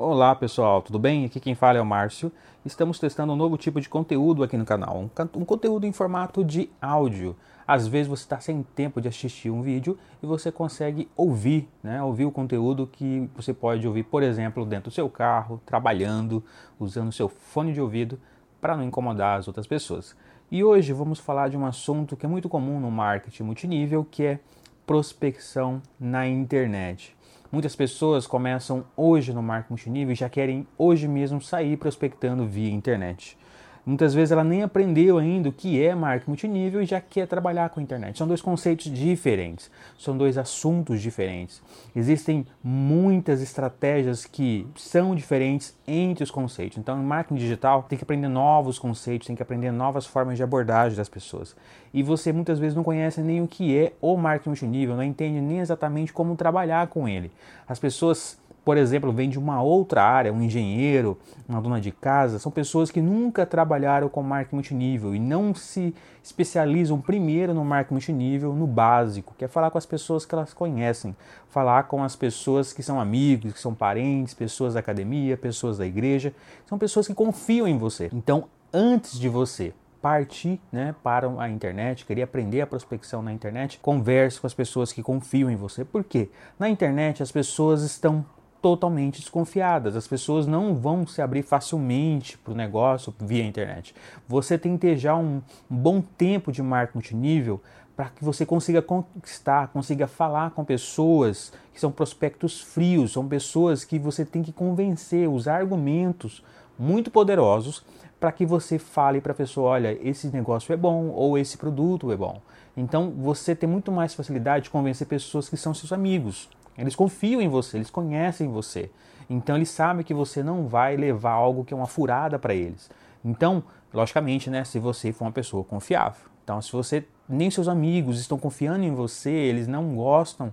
Olá 0.00 0.32
pessoal, 0.32 0.80
tudo 0.80 0.96
bem? 0.96 1.24
Aqui 1.24 1.40
quem 1.40 1.56
fala 1.56 1.76
é 1.76 1.80
o 1.80 1.84
Márcio. 1.84 2.30
Estamos 2.64 3.00
testando 3.00 3.32
um 3.32 3.36
novo 3.36 3.56
tipo 3.56 3.80
de 3.80 3.88
conteúdo 3.88 4.44
aqui 4.44 4.56
no 4.56 4.64
canal, 4.64 4.96
um, 4.96 5.10
um 5.34 5.44
conteúdo 5.44 5.86
em 5.86 5.92
formato 5.92 6.44
de 6.44 6.70
áudio. 6.80 7.34
Às 7.66 7.88
vezes 7.88 8.06
você 8.06 8.22
está 8.22 8.38
sem 8.38 8.62
tempo 8.62 9.00
de 9.00 9.08
assistir 9.08 9.50
um 9.50 9.60
vídeo 9.60 9.98
e 10.22 10.26
você 10.26 10.52
consegue 10.52 11.08
ouvir, 11.16 11.68
né? 11.82 12.00
Ouvir 12.00 12.26
o 12.26 12.30
conteúdo 12.30 12.86
que 12.86 13.28
você 13.34 13.52
pode 13.52 13.88
ouvir, 13.88 14.04
por 14.04 14.22
exemplo, 14.22 14.64
dentro 14.64 14.88
do 14.88 14.94
seu 14.94 15.10
carro, 15.10 15.60
trabalhando, 15.66 16.44
usando 16.78 17.10
seu 17.10 17.28
fone 17.28 17.72
de 17.72 17.80
ouvido 17.80 18.20
para 18.60 18.76
não 18.76 18.84
incomodar 18.84 19.40
as 19.40 19.48
outras 19.48 19.66
pessoas. 19.66 20.14
E 20.48 20.62
hoje 20.62 20.92
vamos 20.92 21.18
falar 21.18 21.48
de 21.48 21.56
um 21.56 21.66
assunto 21.66 22.16
que 22.16 22.24
é 22.24 22.28
muito 22.28 22.48
comum 22.48 22.78
no 22.78 22.88
marketing 22.88 23.42
multinível, 23.42 24.06
que 24.08 24.22
é 24.22 24.38
prospecção 24.86 25.82
na 25.98 26.24
internet. 26.24 27.17
Muitas 27.50 27.74
pessoas 27.74 28.26
começam 28.26 28.84
hoje 28.94 29.32
no 29.32 29.42
marketing 29.42 29.72
multinível 29.72 30.12
e 30.12 30.16
já 30.16 30.28
querem 30.28 30.66
hoje 30.76 31.08
mesmo 31.08 31.40
sair 31.40 31.78
prospectando 31.78 32.46
via 32.46 32.70
internet. 32.70 33.38
Muitas 33.88 34.12
vezes 34.12 34.32
ela 34.32 34.44
nem 34.44 34.62
aprendeu 34.62 35.16
ainda 35.16 35.48
o 35.48 35.52
que 35.52 35.82
é 35.82 35.94
marketing 35.94 36.28
multinível 36.28 36.82
e 36.82 36.84
já 36.84 37.00
quer 37.00 37.26
trabalhar 37.26 37.70
com 37.70 37.80
a 37.80 37.82
internet. 37.82 38.18
São 38.18 38.28
dois 38.28 38.42
conceitos 38.42 38.92
diferentes, 38.92 39.70
são 39.98 40.14
dois 40.14 40.36
assuntos 40.36 41.00
diferentes. 41.00 41.62
Existem 41.96 42.46
muitas 42.62 43.40
estratégias 43.40 44.26
que 44.26 44.66
são 44.76 45.14
diferentes 45.14 45.74
entre 45.86 46.22
os 46.22 46.30
conceitos. 46.30 46.76
Então, 46.76 46.98
no 46.98 47.02
marketing 47.02 47.40
digital, 47.40 47.82
tem 47.82 47.96
que 47.96 48.04
aprender 48.04 48.28
novos 48.28 48.78
conceitos, 48.78 49.26
tem 49.26 49.34
que 49.34 49.42
aprender 49.42 49.70
novas 49.70 50.04
formas 50.04 50.36
de 50.36 50.42
abordagem 50.42 50.94
das 50.94 51.08
pessoas. 51.08 51.56
E 51.94 52.02
você 52.02 52.30
muitas 52.30 52.58
vezes 52.58 52.76
não 52.76 52.84
conhece 52.84 53.22
nem 53.22 53.40
o 53.40 53.48
que 53.48 53.74
é 53.74 53.94
o 54.02 54.18
marketing 54.18 54.50
multinível, 54.50 54.96
não 54.96 55.02
entende 55.02 55.40
nem 55.40 55.60
exatamente 55.60 56.12
como 56.12 56.36
trabalhar 56.36 56.88
com 56.88 57.08
ele. 57.08 57.32
As 57.66 57.78
pessoas 57.78 58.38
por 58.68 58.76
exemplo, 58.76 59.10
vem 59.10 59.30
de 59.30 59.38
uma 59.38 59.62
outra 59.62 60.04
área, 60.04 60.30
um 60.30 60.42
engenheiro, 60.42 61.16
uma 61.48 61.58
dona 61.58 61.80
de 61.80 61.90
casa, 61.90 62.38
são 62.38 62.52
pessoas 62.52 62.90
que 62.90 63.00
nunca 63.00 63.46
trabalharam 63.46 64.10
com 64.10 64.22
marketing 64.22 64.56
multinível 64.56 65.14
e 65.14 65.18
não 65.18 65.54
se 65.54 65.94
especializam 66.22 67.00
primeiro 67.00 67.54
no 67.54 67.64
marketing 67.64 67.94
multinível, 67.94 68.52
no 68.52 68.66
básico, 68.66 69.34
que 69.38 69.46
é 69.46 69.48
falar 69.48 69.70
com 69.70 69.78
as 69.78 69.86
pessoas 69.86 70.26
que 70.26 70.34
elas 70.34 70.52
conhecem, 70.52 71.16
falar 71.48 71.84
com 71.84 72.04
as 72.04 72.14
pessoas 72.14 72.70
que 72.70 72.82
são 72.82 73.00
amigos, 73.00 73.54
que 73.54 73.58
são 73.58 73.74
parentes, 73.74 74.34
pessoas 74.34 74.74
da 74.74 74.80
academia, 74.80 75.34
pessoas 75.34 75.78
da 75.78 75.86
igreja, 75.86 76.34
são 76.66 76.76
pessoas 76.76 77.06
que 77.06 77.14
confiam 77.14 77.66
em 77.66 77.78
você. 77.78 78.10
Então, 78.12 78.44
antes 78.70 79.18
de 79.18 79.30
você 79.30 79.72
partir 80.02 80.60
né, 80.70 80.94
para 81.02 81.26
a 81.40 81.48
internet, 81.48 82.04
querer 82.04 82.20
aprender 82.20 82.60
a 82.60 82.66
prospecção 82.66 83.22
na 83.22 83.32
internet, 83.32 83.78
converse 83.80 84.38
com 84.38 84.46
as 84.46 84.52
pessoas 84.52 84.92
que 84.92 85.02
confiam 85.02 85.50
em 85.50 85.56
você. 85.56 85.86
Por 85.86 86.04
quê? 86.04 86.28
Na 86.58 86.68
internet 86.68 87.22
as 87.22 87.32
pessoas 87.32 87.80
estão 87.80 88.26
totalmente 88.60 89.20
desconfiadas. 89.20 89.96
As 89.96 90.06
pessoas 90.06 90.46
não 90.46 90.74
vão 90.74 91.06
se 91.06 91.22
abrir 91.22 91.42
facilmente 91.42 92.36
para 92.38 92.52
o 92.52 92.56
negócio 92.56 93.14
via 93.20 93.44
internet. 93.44 93.94
Você 94.26 94.58
tem 94.58 94.74
que 94.74 94.80
ter 94.80 94.96
já 94.96 95.14
um, 95.16 95.40
bom 95.68 96.00
tempo 96.00 96.50
de 96.50 96.62
marketing 96.62 96.98
multinível 96.98 97.60
para 97.96 98.10
que 98.10 98.24
você 98.24 98.46
consiga 98.46 98.80
conquistar, 98.80 99.68
consiga 99.68 100.06
falar 100.06 100.50
com 100.52 100.64
pessoas 100.64 101.52
que 101.72 101.80
são 101.80 101.90
prospectos 101.90 102.60
frios, 102.60 103.12
são 103.12 103.26
pessoas 103.26 103.84
que 103.84 103.98
você 103.98 104.24
tem 104.24 104.42
que 104.42 104.52
convencer, 104.52 105.28
usar 105.28 105.56
argumentos 105.56 106.44
muito 106.78 107.10
poderosos 107.10 107.84
para 108.20 108.30
que 108.30 108.46
você 108.46 108.78
fale 108.78 109.20
para 109.20 109.32
a 109.32 109.34
pessoa, 109.34 109.70
olha, 109.70 109.98
esse 110.00 110.28
negócio 110.28 110.72
é 110.72 110.76
bom 110.76 111.08
ou 111.08 111.36
esse 111.36 111.56
produto 111.56 112.12
é 112.12 112.16
bom. 112.16 112.40
Então 112.76 113.10
você 113.10 113.54
tem 113.54 113.68
muito 113.68 113.90
mais 113.90 114.14
facilidade 114.14 114.64
de 114.64 114.70
convencer 114.70 115.06
pessoas 115.06 115.48
que 115.48 115.56
são 115.56 115.74
seus 115.74 115.92
amigos, 115.92 116.48
eles 116.82 116.96
confiam 116.96 117.40
em 117.40 117.48
você, 117.48 117.76
eles 117.76 117.90
conhecem 117.90 118.48
você. 118.48 118.90
Então 119.28 119.56
eles 119.56 119.68
sabem 119.68 120.04
que 120.04 120.14
você 120.14 120.42
não 120.42 120.66
vai 120.66 120.96
levar 120.96 121.32
algo 121.32 121.64
que 121.64 121.74
é 121.74 121.76
uma 121.76 121.86
furada 121.86 122.38
para 122.38 122.54
eles. 122.54 122.90
Então, 123.24 123.62
logicamente, 123.92 124.48
né, 124.48 124.64
se 124.64 124.78
você 124.78 125.12
for 125.12 125.24
uma 125.24 125.32
pessoa 125.32 125.64
confiável. 125.64 126.28
Então, 126.44 126.62
se 126.62 126.72
você 126.72 127.04
nem 127.28 127.50
seus 127.50 127.68
amigos 127.68 128.18
estão 128.18 128.38
confiando 128.38 128.82
em 128.84 128.94
você, 128.94 129.30
eles 129.30 129.68
não 129.68 129.94
gostam, 129.94 130.52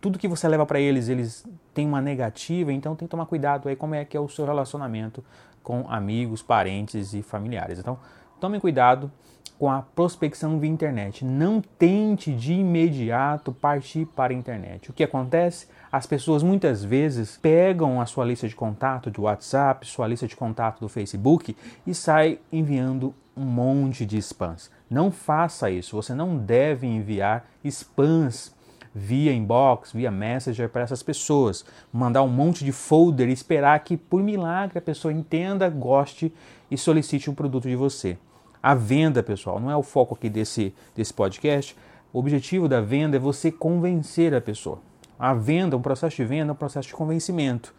tudo 0.00 0.18
que 0.18 0.26
você 0.26 0.48
leva 0.48 0.64
para 0.64 0.80
eles, 0.80 1.08
eles 1.08 1.46
têm 1.74 1.86
uma 1.86 2.00
negativa, 2.00 2.72
então 2.72 2.96
tem 2.96 3.06
que 3.06 3.10
tomar 3.10 3.26
cuidado 3.26 3.68
aí 3.68 3.76
como 3.76 3.94
é 3.94 4.04
que 4.04 4.16
é 4.16 4.20
o 4.20 4.28
seu 4.28 4.46
relacionamento 4.46 5.22
com 5.62 5.84
amigos, 5.90 6.42
parentes 6.42 7.12
e 7.12 7.22
familiares. 7.22 7.78
Então, 7.78 7.98
tome 8.40 8.58
cuidado 8.58 9.12
com 9.58 9.70
a 9.70 9.82
prospecção 9.82 10.58
via 10.58 10.70
internet. 10.70 11.24
Não 11.24 11.60
tente 11.60 12.32
de 12.32 12.54
imediato 12.54 13.52
partir 13.52 14.06
para 14.06 14.32
a 14.32 14.36
internet. 14.36 14.90
O 14.90 14.92
que 14.92 15.02
acontece? 15.02 15.66
As 15.90 16.06
pessoas 16.06 16.42
muitas 16.42 16.84
vezes 16.84 17.36
pegam 17.36 18.00
a 18.00 18.06
sua 18.06 18.24
lista 18.24 18.46
de 18.46 18.54
contato 18.54 19.10
de 19.10 19.20
WhatsApp, 19.20 19.86
sua 19.86 20.06
lista 20.06 20.28
de 20.28 20.36
contato 20.36 20.80
do 20.80 20.88
Facebook 20.88 21.56
e 21.86 21.94
saem 21.94 22.38
enviando 22.52 23.12
um 23.36 23.44
monte 23.44 24.06
de 24.06 24.18
spams. 24.18 24.70
Não 24.88 25.10
faça 25.10 25.70
isso. 25.70 25.96
Você 25.96 26.14
não 26.14 26.36
deve 26.36 26.86
enviar 26.86 27.44
spams 27.64 28.56
via 28.94 29.32
inbox, 29.32 29.92
via 29.92 30.10
messenger 30.10 30.68
para 30.68 30.82
essas 30.82 31.02
pessoas. 31.02 31.64
Mandar 31.92 32.22
um 32.22 32.28
monte 32.28 32.64
de 32.64 32.72
folder 32.72 33.28
e 33.28 33.32
esperar 33.32 33.78
que 33.80 33.96
por 33.96 34.22
milagre 34.22 34.78
a 34.78 34.82
pessoa 34.82 35.12
entenda, 35.12 35.68
goste 35.68 36.32
e 36.70 36.76
solicite 36.76 37.30
um 37.30 37.34
produto 37.34 37.68
de 37.68 37.76
você. 37.76 38.18
A 38.62 38.74
venda, 38.74 39.22
pessoal, 39.22 39.60
não 39.60 39.70
é 39.70 39.76
o 39.76 39.82
foco 39.82 40.14
aqui 40.14 40.28
desse, 40.28 40.74
desse 40.94 41.14
podcast. 41.14 41.76
O 42.12 42.18
objetivo 42.18 42.68
da 42.68 42.80
venda 42.80 43.16
é 43.16 43.20
você 43.20 43.52
convencer 43.52 44.34
a 44.34 44.40
pessoa. 44.40 44.80
A 45.18 45.34
venda, 45.34 45.76
um 45.76 45.82
processo 45.82 46.16
de 46.16 46.24
venda 46.24 46.50
é 46.50 46.52
um 46.52 46.56
processo 46.56 46.88
de 46.88 46.94
convencimento. 46.94 47.74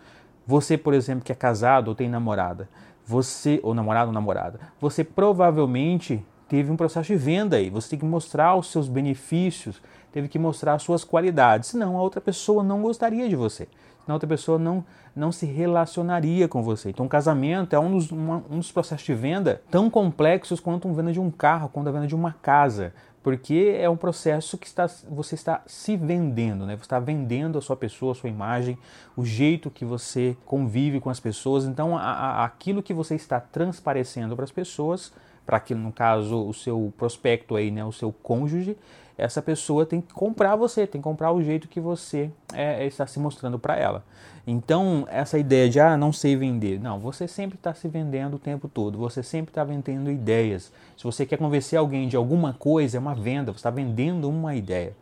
Você, 0.45 0.77
por 0.77 0.93
exemplo, 0.93 1.23
que 1.23 1.31
é 1.31 1.35
casado 1.35 1.89
ou 1.89 1.95
tem 1.95 2.09
namorada, 2.09 2.69
você 3.05 3.59
ou 3.63 3.73
namorado 3.73 4.07
ou 4.07 4.13
namorada, 4.13 4.59
você 4.79 5.03
provavelmente 5.03 6.25
teve 6.49 6.71
um 6.71 6.75
processo 6.75 7.07
de 7.07 7.15
venda 7.15 7.55
aí. 7.55 7.69
Você 7.69 7.91
tem 7.91 7.99
que 7.99 8.05
mostrar 8.05 8.55
os 8.55 8.71
seus 8.71 8.89
benefícios, 8.89 9.81
teve 10.11 10.27
que 10.27 10.37
mostrar 10.37 10.73
as 10.73 10.83
suas 10.83 11.03
qualidades. 11.03 11.69
Senão 11.69 11.95
a 11.95 12.01
outra 12.01 12.19
pessoa 12.19 12.63
não 12.63 12.81
gostaria 12.81 13.29
de 13.29 13.35
você 13.35 13.67
senão 14.09 14.15
outra 14.15 14.27
pessoa 14.27 14.57
não, 14.57 14.83
não 15.15 15.31
se 15.31 15.45
relacionaria 15.45 16.47
com 16.47 16.63
você. 16.63 16.89
Então, 16.89 17.05
o 17.05 17.09
casamento 17.09 17.75
é 17.75 17.79
um 17.79 17.91
dos, 17.91 18.11
uma, 18.11 18.43
um 18.49 18.57
dos 18.57 18.71
processos 18.71 19.05
de 19.05 19.13
venda 19.13 19.61
tão 19.69 19.87
complexos 19.87 20.59
quanto 20.59 20.87
a 20.87 20.91
venda 20.91 21.13
de 21.13 21.19
um 21.19 21.29
carro, 21.29 21.69
quanto 21.69 21.89
a 21.89 21.91
venda 21.91 22.07
de 22.07 22.15
uma 22.15 22.33
casa, 22.33 22.91
porque 23.21 23.75
é 23.79 23.87
um 23.87 23.97
processo 23.97 24.57
que 24.57 24.65
está, 24.65 24.87
você 25.07 25.35
está 25.35 25.61
se 25.67 25.95
vendendo, 25.95 26.65
né? 26.65 26.75
Você 26.75 26.83
está 26.83 26.99
vendendo 26.99 27.57
a 27.57 27.61
sua 27.61 27.75
pessoa, 27.75 28.13
a 28.13 28.15
sua 28.15 28.29
imagem, 28.29 28.77
o 29.15 29.23
jeito 29.23 29.69
que 29.69 29.85
você 29.85 30.35
convive 30.45 30.99
com 30.99 31.09
as 31.09 31.19
pessoas. 31.19 31.65
Então, 31.65 31.95
a, 31.95 32.01
a, 32.01 32.45
aquilo 32.45 32.81
que 32.81 32.93
você 32.93 33.13
está 33.13 33.39
transparecendo 33.39 34.35
para 34.35 34.45
as 34.45 34.51
pessoas, 34.51 35.13
para 35.45 35.57
aquilo, 35.57 35.79
no 35.79 35.91
caso, 35.91 36.47
o 36.47 36.53
seu 36.53 36.93
prospecto 36.97 37.55
aí, 37.55 37.71
né? 37.71 37.83
O 37.83 37.91
seu 37.91 38.11
cônjuge, 38.11 38.77
essa 39.17 39.41
pessoa 39.41 39.85
tem 39.85 39.99
que 39.99 40.13
comprar 40.13 40.55
você, 40.55 40.87
tem 40.87 41.01
que 41.01 41.03
comprar 41.03 41.31
o 41.31 41.43
jeito 41.43 41.67
que 41.67 41.79
você 41.79 42.31
é, 42.53 42.83
é 42.83 42.87
está 42.87 43.05
se 43.05 43.19
mostrando 43.19 43.59
para 43.59 43.75
ela. 43.75 44.03
Então, 44.47 45.05
essa 45.11 45.37
ideia 45.37 45.69
de, 45.69 45.79
ah, 45.79 45.97
não 45.97 46.11
sei 46.11 46.35
vender. 46.35 46.79
Não, 46.79 46.99
você 46.99 47.27
sempre 47.27 47.55
está 47.55 47.73
se 47.73 47.87
vendendo 47.87 48.35
o 48.35 48.39
tempo 48.39 48.67
todo, 48.67 48.97
você 48.97 49.21
sempre 49.21 49.51
está 49.51 49.63
vendendo 49.63 50.09
ideias. 50.09 50.71
Se 50.97 51.03
você 51.03 51.25
quer 51.25 51.37
convencer 51.37 51.77
alguém 51.77 52.07
de 52.07 52.15
alguma 52.15 52.53
coisa, 52.53 52.97
é 52.97 52.99
uma 52.99 53.13
venda, 53.13 53.51
você 53.51 53.59
está 53.59 53.69
vendendo 53.69 54.29
uma 54.29 54.55
ideia. 54.55 54.95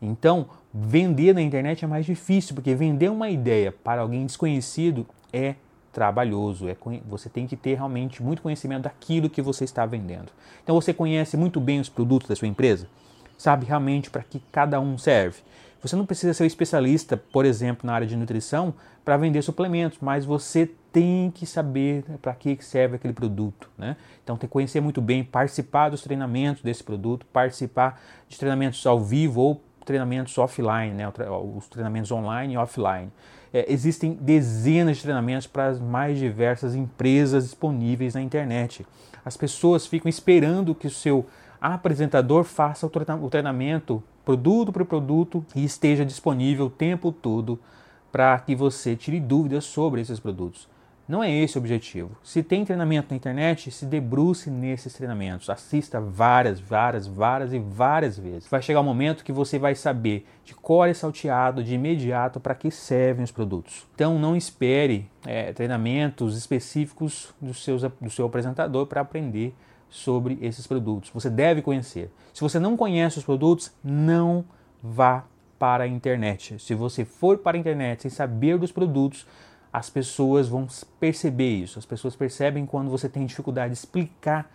Então, 0.00 0.46
vender 0.72 1.34
na 1.34 1.40
internet 1.40 1.84
é 1.84 1.88
mais 1.88 2.04
difícil, 2.04 2.54
porque 2.54 2.74
vender 2.74 3.10
uma 3.10 3.30
ideia 3.30 3.72
para 3.72 4.02
alguém 4.02 4.26
desconhecido 4.26 5.06
é 5.32 5.54
trabalhoso. 5.92 6.68
É, 6.68 6.76
você 7.06 7.28
tem 7.28 7.46
que 7.46 7.56
ter 7.56 7.74
realmente 7.74 8.22
muito 8.22 8.42
conhecimento 8.42 8.84
daquilo 8.84 9.30
que 9.30 9.42
você 9.42 9.64
está 9.64 9.84
vendendo. 9.86 10.32
Então, 10.62 10.74
você 10.74 10.92
conhece 10.92 11.36
muito 11.36 11.60
bem 11.60 11.80
os 11.80 11.88
produtos 11.88 12.28
da 12.28 12.36
sua 12.36 12.48
empresa? 12.48 12.86
sabe 13.42 13.66
realmente 13.66 14.08
para 14.08 14.22
que 14.22 14.40
cada 14.52 14.80
um 14.80 14.96
serve. 14.96 15.40
Você 15.82 15.96
não 15.96 16.06
precisa 16.06 16.32
ser 16.32 16.44
um 16.44 16.46
especialista, 16.46 17.16
por 17.16 17.44
exemplo, 17.44 17.84
na 17.84 17.92
área 17.92 18.06
de 18.06 18.14
nutrição 18.14 18.72
para 19.04 19.16
vender 19.16 19.42
suplementos, 19.42 19.98
mas 20.00 20.24
você 20.24 20.70
tem 20.92 21.28
que 21.34 21.44
saber 21.44 22.04
para 22.22 22.34
que 22.34 22.56
serve 22.60 22.94
aquele 22.96 23.12
produto. 23.12 23.68
Né? 23.76 23.96
Então 24.22 24.36
tem 24.36 24.48
que 24.48 24.52
conhecer 24.52 24.80
muito 24.80 25.00
bem, 25.00 25.24
participar 25.24 25.88
dos 25.88 26.02
treinamentos 26.02 26.62
desse 26.62 26.84
produto, 26.84 27.26
participar 27.32 28.00
de 28.28 28.38
treinamentos 28.38 28.86
ao 28.86 29.00
vivo 29.00 29.40
ou 29.40 29.64
treinamentos 29.84 30.38
offline, 30.38 30.94
né? 30.94 31.12
os 31.56 31.66
treinamentos 31.66 32.12
online 32.12 32.54
e 32.54 32.56
offline. 32.56 33.10
É, 33.52 33.70
existem 33.70 34.14
dezenas 34.14 34.96
de 34.96 35.02
treinamentos 35.02 35.46
para 35.46 35.66
as 35.66 35.78
mais 35.78 36.18
diversas 36.18 36.74
empresas 36.74 37.44
disponíveis 37.44 38.14
na 38.14 38.22
internet. 38.22 38.86
As 39.24 39.36
pessoas 39.36 39.86
ficam 39.86 40.08
esperando 40.08 40.74
que 40.74 40.86
o 40.86 40.90
seu 40.90 41.26
apresentador 41.60 42.44
faça 42.44 42.86
o 42.86 43.30
treinamento 43.30 44.02
produto 44.24 44.72
por 44.72 44.84
produto 44.84 45.44
e 45.54 45.64
esteja 45.64 46.04
disponível 46.04 46.66
o 46.66 46.70
tempo 46.70 47.12
todo 47.12 47.58
para 48.10 48.38
que 48.38 48.54
você 48.54 48.96
tire 48.96 49.20
dúvidas 49.20 49.64
sobre 49.64 50.00
esses 50.00 50.18
produtos. 50.18 50.68
Não 51.12 51.22
é 51.22 51.30
esse 51.30 51.58
o 51.58 51.60
objetivo. 51.60 52.16
Se 52.24 52.42
tem 52.42 52.64
treinamento 52.64 53.08
na 53.10 53.16
internet, 53.16 53.70
se 53.70 53.84
debruce 53.84 54.48
nesses 54.48 54.94
treinamentos. 54.94 55.50
Assista 55.50 56.00
várias, 56.00 56.58
várias, 56.58 57.06
várias 57.06 57.52
e 57.52 57.58
várias 57.58 58.18
vezes. 58.18 58.48
Vai 58.48 58.62
chegar 58.62 58.80
um 58.80 58.84
momento 58.84 59.22
que 59.22 59.30
você 59.30 59.58
vai 59.58 59.74
saber 59.74 60.26
de 60.42 60.54
cor 60.54 60.88
e 60.88 60.94
salteado, 60.94 61.62
de 61.62 61.74
imediato, 61.74 62.40
para 62.40 62.54
que 62.54 62.70
servem 62.70 63.24
os 63.24 63.30
produtos. 63.30 63.86
Então 63.94 64.18
não 64.18 64.34
espere 64.34 65.06
é, 65.26 65.52
treinamentos 65.52 66.34
específicos 66.34 67.34
do, 67.38 67.52
seus, 67.52 67.82
do 67.82 68.08
seu 68.08 68.24
apresentador 68.24 68.86
para 68.86 69.02
aprender 69.02 69.54
sobre 69.90 70.38
esses 70.40 70.66
produtos. 70.66 71.10
Você 71.10 71.28
deve 71.28 71.60
conhecer. 71.60 72.10
Se 72.32 72.40
você 72.40 72.58
não 72.58 72.74
conhece 72.74 73.18
os 73.18 73.24
produtos, 73.24 73.70
não 73.84 74.46
vá 74.82 75.26
para 75.58 75.84
a 75.84 75.86
internet. 75.86 76.58
Se 76.58 76.74
você 76.74 77.04
for 77.04 77.36
para 77.36 77.58
a 77.58 77.60
internet 77.60 78.00
sem 78.00 78.10
saber 78.10 78.56
dos 78.56 78.72
produtos, 78.72 79.26
as 79.72 79.88
pessoas 79.88 80.48
vão 80.48 80.66
perceber 81.00 81.50
isso. 81.50 81.78
As 81.78 81.86
pessoas 81.86 82.14
percebem 82.14 82.66
quando 82.66 82.90
você 82.90 83.08
tem 83.08 83.24
dificuldade 83.24 83.72
de 83.72 83.78
explicar 83.78 84.50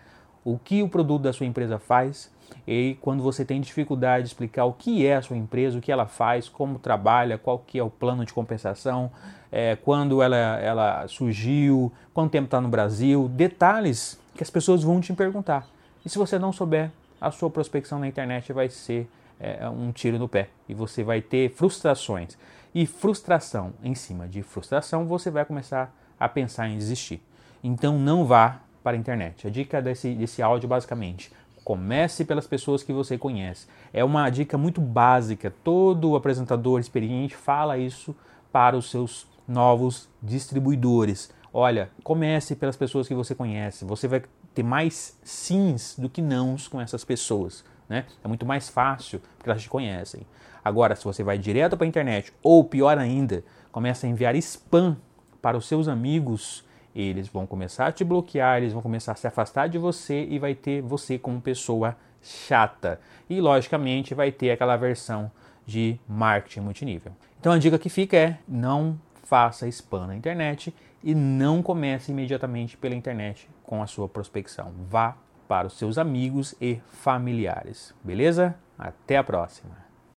o 0.46 0.58
que 0.58 0.84
o 0.84 0.88
produto 0.88 1.24
da 1.24 1.34
sua 1.34 1.46
empresa 1.46 1.80
faz 1.80 2.32
e 2.66 2.98
quando 3.02 3.24
você 3.24 3.44
tem 3.44 3.60
dificuldade 3.60 4.24
de 4.24 4.30
explicar 4.30 4.66
o 4.66 4.74
que 4.74 5.06
é 5.06 5.16
a 5.16 5.22
sua 5.22 5.36
empresa, 5.36 5.78
o 5.78 5.82
que 5.82 5.92
ela 5.92 6.06
faz, 6.06 6.48
como 6.48 6.80
trabalha, 6.80 7.38
qual 7.38 7.60
que 7.60 7.80
é 7.80 7.84
o 7.84 7.90
plano 7.90 8.24
de 8.24 8.34
compensação, 8.34 9.12
é, 9.52 9.76
quando 9.76 10.22
ela, 10.22 10.36
ela 10.36 11.08
surgiu, 11.08 11.92
quanto 12.14 12.32
tempo 12.32 12.46
está 12.46 12.62
no 12.62 12.70
Brasil, 12.70 13.28
detalhes 13.30 14.20
que 14.36 14.44
as 14.44 14.50
pessoas 14.50 14.84
vão 14.84 15.02
te 15.02 15.12
perguntar. 15.14 15.68
E 16.06 16.10
se 16.10 16.18
você 16.18 16.38
não 16.38 16.54
souber, 16.54 16.92
a 17.20 17.32
sua 17.32 17.50
prospecção 17.50 18.00
na 18.00 18.08
internet 18.08 18.54
vai 18.54 18.70
ser 18.70 19.10
é, 19.40 19.68
um 19.70 19.92
tiro 19.92 20.18
no 20.20 20.28
pé 20.28 20.50
e 20.70 20.74
você 20.74 21.04
vai 21.04 21.22
ter 21.22 21.50
frustrações. 21.52 22.38
E 22.74 22.86
frustração 22.86 23.74
em 23.84 23.96
cima 23.96 24.28
de 24.28 24.42
frustração, 24.42 25.06
você 25.06 25.32
vai 25.32 25.46
começar 25.46 25.94
a 26.20 26.28
pensar 26.28 26.68
em 26.68 26.78
desistir. 26.78 27.22
Então 27.64 27.98
não 27.98 28.26
vá 28.26 28.62
para 28.84 28.96
a 28.96 29.00
internet. 29.00 29.48
A 29.48 29.50
dica 29.50 29.82
desse, 29.82 30.14
desse 30.14 30.42
áudio 30.42 30.70
basicamente 30.70 31.32
Comece 31.68 32.24
pelas 32.24 32.48
pessoas 32.48 32.82
que 32.82 32.94
você 32.94 33.18
conhece. 33.18 33.68
É 33.92 34.02
uma 34.02 34.30
dica 34.30 34.58
muito 34.58 34.80
básica. 34.80 35.54
Todo 35.66 36.16
apresentador 36.16 36.80
experiente 36.80 37.36
fala 37.36 37.78
isso 37.78 38.16
para 38.54 38.78
os 38.78 38.90
seus 38.90 39.28
novos 39.46 40.08
distribuidores. 40.24 41.30
Olha, 41.54 41.90
comece 42.06 42.56
pelas 42.56 42.78
pessoas 42.78 43.06
que 43.06 43.14
você 43.14 43.36
conhece. 43.36 43.84
Você 43.84 44.08
vai 44.08 44.24
ter 44.56 44.64
mais 44.64 45.20
sims 45.26 45.98
do 45.98 46.08
que 46.08 46.22
nãos 46.22 46.70
com 46.70 46.80
essas 46.80 47.04
pessoas. 47.04 47.66
Né? 47.90 48.06
É 48.24 48.28
muito 48.28 48.46
mais 48.46 48.70
fácil 48.70 49.22
porque 49.38 49.50
elas 49.50 49.62
te 49.62 49.70
conhecem. 49.70 50.22
Agora, 50.64 50.96
se 50.96 51.04
você 51.04 51.24
vai 51.24 51.38
direto 51.38 51.78
para 51.78 51.86
a 51.86 51.88
internet, 51.88 52.34
ou 52.44 52.64
pior 52.64 52.98
ainda, 52.98 53.44
começa 53.72 54.06
a 54.06 54.10
enviar 54.10 54.36
spam 54.36 54.98
para 55.42 55.58
os 55.58 55.68
seus 55.68 55.88
amigos 55.88 56.68
eles 57.02 57.28
vão 57.28 57.46
começar 57.46 57.88
a 57.88 57.92
te 57.92 58.04
bloquear, 58.04 58.58
eles 58.58 58.74
vão 58.74 58.82
começar 58.82 59.12
a 59.12 59.16
se 59.16 59.28
afastar 59.28 59.68
de 59.68 59.78
você 59.78 60.26
e 60.26 60.40
vai 60.40 60.56
ter 60.56 60.82
você 60.82 61.18
como 61.20 61.40
pessoa 61.40 61.96
chata. 62.22 63.00
E 63.30 63.40
logicamente 63.40 64.16
vai 64.16 64.32
ter 64.32 64.52
aquela 64.52 64.76
versão 64.76 65.32
de 65.66 66.00
marketing 66.08 66.62
multinível. 66.62 67.12
Então 67.40 67.52
a 67.52 67.60
dica 67.60 67.78
que 67.78 67.90
fica 67.90 68.18
é 68.18 68.40
não 68.48 69.00
faça 69.24 69.68
spam 69.68 70.08
na 70.08 70.16
internet 70.16 70.74
e 71.04 71.14
não 71.14 71.62
comece 71.62 72.12
imediatamente 72.12 72.76
pela 72.76 72.96
internet 72.96 73.48
com 73.64 73.84
a 73.84 73.88
sua 73.88 74.08
prospecção. 74.08 74.72
Vá 74.90 75.16
para 75.48 75.68
os 75.68 75.78
seus 75.78 75.98
amigos 75.98 76.56
e 76.60 76.82
familiares. 76.92 77.94
Beleza? 78.04 78.56
Até 78.78 79.18
a 79.18 79.24
próxima. 79.24 79.87